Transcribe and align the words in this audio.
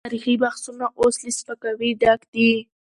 تاريخي 0.07 0.33
بحثونه 0.43 0.85
اوس 0.99 1.15
له 1.23 1.31
سپکاوي 1.39 1.89
ډک 2.01 2.21
دي. 2.33 2.51